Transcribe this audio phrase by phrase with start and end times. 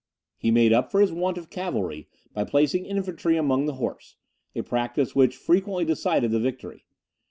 [0.35, 4.15] He made up for his want of cavalry, by placing infantry among the horse;
[4.55, 6.87] a practice which frequently decided the victory.